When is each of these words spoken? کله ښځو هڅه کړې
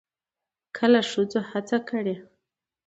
کله 0.77 0.99
ښځو 1.09 1.39
هڅه 1.49 1.77
کړې 1.89 2.15